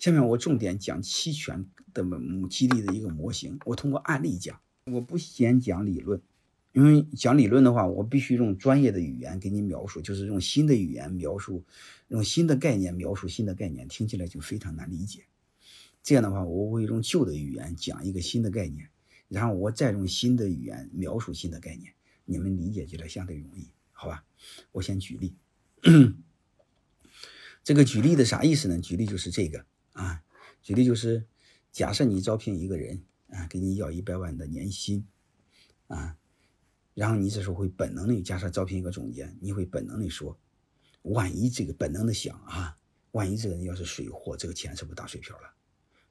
[0.00, 2.02] 下面我重点讲期权的
[2.48, 6.22] 激励的一个模型，我通过案例讲，我不先讲理论，
[6.72, 11.62] 因为讲理论的话，我必须用专业的语言给你描述，就是用新的语言描述，
[12.08, 15.24] 用新的概念描述新的概念，听起来就非常难理解。
[16.02, 18.88] 这样的话，我会用旧的语言讲一个新的概念，
[19.28, 21.92] 然后我再用新的语言描述新的概念，
[22.24, 24.24] 你们理解起来相对容易，好吧？
[24.72, 25.34] 我先举例，
[27.62, 28.80] 这个举例的啥意思呢？
[28.80, 30.22] 举例就是这个啊，
[30.62, 31.26] 举例就是
[31.72, 35.06] 假设你招聘一个人啊，给你要一百万的年薪
[35.88, 36.16] 啊，
[36.94, 40.38] 然后你这时候会本能的，假设招聘一个总监，你会本能的说，
[41.02, 42.78] 万一这个本能的想啊，
[43.12, 45.54] 万一这个人要是水货，这个钱是不是打水漂了？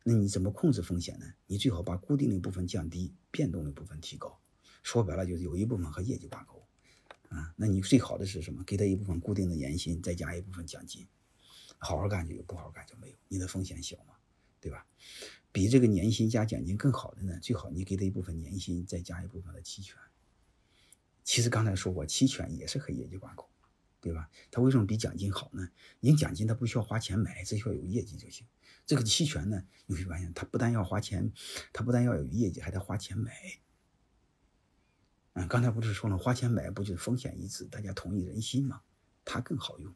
[0.03, 1.25] 那你怎么控制风险呢？
[1.45, 4.39] 你最好把固定的部分降低，变动的部分提高。
[4.81, 6.65] 说白了就是有一部分和业绩挂钩，
[7.27, 8.63] 啊，那你最好的是什么？
[8.63, 11.05] 给他一部分固定的年薪，再加一部分奖金，
[11.79, 13.15] 好好干就有，不好好干就没有。
[13.27, 14.13] 你的风险小嘛，
[14.61, 14.85] 对吧？
[15.51, 19.97] 比这个年薪加奖金更好的呢，最好你给他一部分年薪，再加一部分的期权。
[21.23, 23.49] 其实刚才说过，期权也是和业绩挂钩，
[23.99, 24.29] 对吧？
[24.51, 25.69] 它为什么比奖金好呢？
[26.01, 28.45] 因为奖金它不需要花钱买，只需要有业绩就行。
[28.85, 31.31] 这个期权呢，你会发现它不但要花钱，
[31.71, 33.31] 它不但要有业绩，还得花钱买。
[35.33, 38.81] 嗯，刚才不是说了，花钱买不就是风险一致，大家同一人心嘛？
[39.23, 39.93] 它更好用。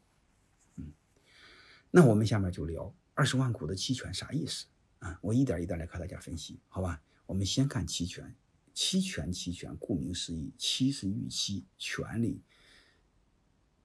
[1.95, 4.65] 那我们下面就聊二十万股的期权啥意思
[4.97, 5.19] 啊？
[5.21, 6.99] 我一点一点来和大家分析，好吧？
[7.27, 8.35] 我们先看期权，
[8.73, 12.41] 期权期权顾名思义，期是预期，权利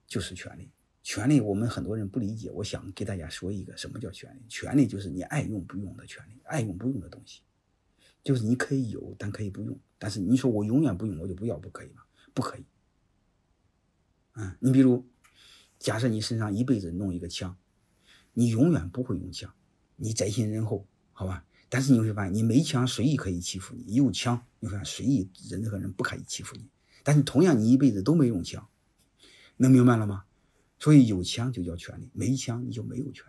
[0.07, 0.71] 就是权利。
[1.03, 4.41] 权利我们很多人不理解，我想给大家说一个什么叫权利？
[4.49, 7.43] 权利就是你爱用不用的权利，爱用不用的东西，
[8.25, 9.79] 就是你可以有，但可以不用。
[9.99, 12.05] 但是你说我永远不用，我就不要，不可以吗？
[12.33, 12.65] 不可以。
[14.33, 15.07] 嗯，你比如，
[15.79, 17.55] 假设你身上一辈子弄一个枪，
[18.39, 19.53] 你永远不会用枪，
[19.97, 21.45] 你宅心仁厚，好吧？
[21.69, 26.65] 但是你会发现，你没枪随意可以欺负你，有枪你会发现随意任何人不可以欺负你。
[27.03, 28.69] 但是同样，你一辈子都没用枪，
[29.57, 30.25] 能明白了吗？
[30.79, 33.27] 所以有枪就叫权利，没枪你就没有权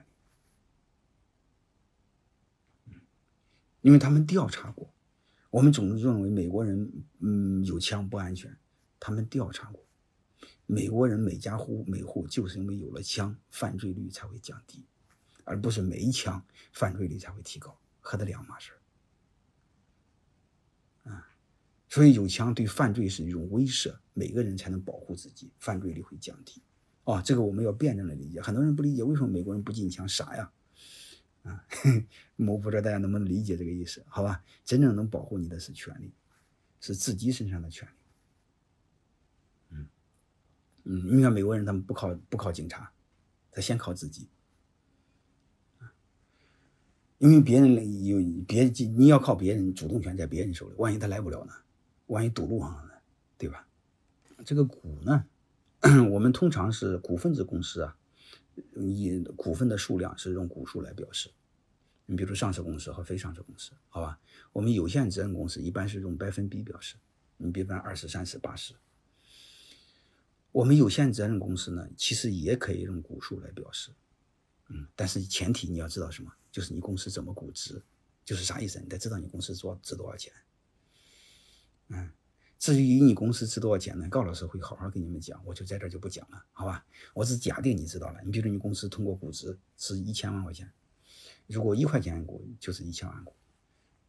[2.86, 2.94] 利。
[3.82, 4.94] 因为他们调查过，
[5.50, 6.88] 我们总是认为美国人
[7.18, 8.56] 嗯有枪不安全，
[9.00, 9.84] 他们调查过，
[10.68, 14.86] 美国人每家户每户就是因为有了枪，犯罪率才会降低，
[15.50, 18.72] 而不是没枪犯罪率才会提高，和的两码事
[21.06, 21.28] 啊，
[21.88, 26.62] 所以有枪对犯罪是一种威慑，每个人才能保护自己，犯罪率会降低。
[27.04, 28.40] 啊，这个我们要辩证的理解。
[28.40, 30.52] 很多人不理解为什么美国人不禁枪，傻呀！
[31.42, 31.66] 啊，
[32.38, 34.06] 我不知道大家能不能理解这个意思？
[34.08, 36.14] 好吧，真正能保护你的是权利，
[36.80, 37.92] 是自己身上的权利。
[39.72, 39.90] 嗯
[40.84, 42.94] 嗯，你看美国人他们不靠不靠警察，
[43.50, 44.30] 他先靠自己。
[47.20, 48.64] 因为别人有别
[48.98, 51.54] 你要靠别人主动权在别人手里，万一他来不了呢？
[52.08, 52.92] 万一堵路上了呢？
[53.38, 53.68] 对吧？
[54.46, 55.26] 这个股呢？
[56.12, 57.96] 我们通常是股份制公司啊，
[58.76, 61.30] 以股份的数量是用股数来表示。
[62.06, 64.20] 你比如上市公司和非上市公司，好吧？
[64.52, 66.96] 我们有限责任公司一般是用百分比表示，
[67.38, 68.74] 你比方二十、三十、八十。
[70.52, 73.92] 我们有限责任公司呢，其实也可以用股数来表示，
[74.70, 76.32] 嗯，但是前提你要知道什么？
[76.52, 77.82] 就是你公司怎么估值，
[78.26, 78.80] 就是啥意思？
[78.80, 80.34] 你得知道你公司多值多少钱，
[81.88, 82.12] 嗯。
[82.58, 84.10] 至于你公司值多少钱呢？
[84.10, 86.86] 高老师会好好给你们讲，我就在这就不讲了，好吧？
[87.14, 88.20] 我只假定你知道了。
[88.22, 90.70] 你比如说你公司通过估值是一千万块钱，
[91.48, 93.34] 如果一块钱一股就是一千万股，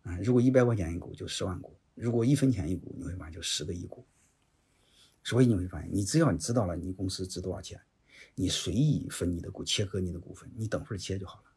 [0.03, 4.05] 啊，如果一百块钱一股就十万股，如果一分钱一股，你会发现就十个亿股。
[5.23, 7.81] 所以你会发现，你只要你知道了你公司值多少钱，
[8.35, 11.50] 你随意分你的股，切割你的股份，你等会儿切就好了，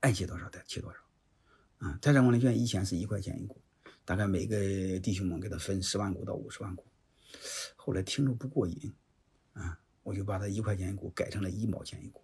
[0.00, 0.98] 爱切多少的切多少。
[1.78, 3.60] 啊，财产管理券以前是一块钱一股。
[4.04, 6.84] 大概每个弟兄们给他分十万股到五十万股，
[7.76, 8.92] 后来听着不过瘾，
[9.52, 12.20] 啊，我就把他一块钱一股改成了一毛钱一股，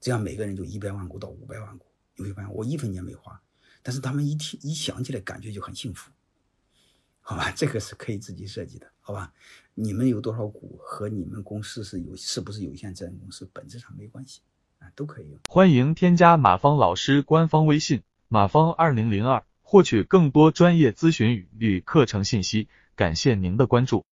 [0.00, 1.86] 这样每个人就一百万股到五百万股。
[2.16, 3.38] 你会发现我一分钱没花，
[3.82, 6.10] 但是他们一听一想起来感觉就很幸福，
[7.20, 7.50] 好吧？
[7.50, 9.34] 这个是可以自己设计的，好吧？
[9.74, 14.40] 你们有多少股和你们公司是有是不是有限责任公司本质上没关系
[14.78, 15.38] 啊，都可以。
[15.46, 19.44] 欢迎添加马芳老师官方微信马芳二零零二。
[19.70, 24.06] 获取更多专业咨询与课程信息，感谢您的关注。